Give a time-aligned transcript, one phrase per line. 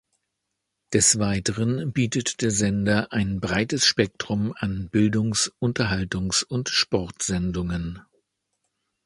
[0.93, 8.01] Des Weiteren bietet der Sender ein breites Spektrum an Bildungs-, Unterhaltungs- und Sportsendungen.